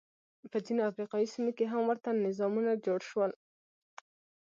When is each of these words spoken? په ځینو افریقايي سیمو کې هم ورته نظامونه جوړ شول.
په 0.51 0.57
ځینو 0.65 0.81
افریقايي 0.91 1.27
سیمو 1.33 1.51
کې 1.57 1.65
هم 1.71 1.81
ورته 1.89 2.09
نظامونه 2.25 2.71
جوړ 2.85 2.99
شول. 3.09 3.31